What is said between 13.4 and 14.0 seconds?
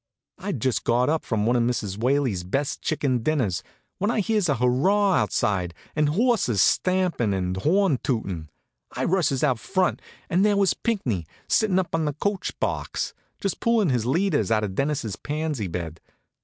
pullin'